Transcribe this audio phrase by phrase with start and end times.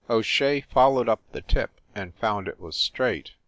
[0.09, 3.33] O Shea followed up the tip, and found it was straight.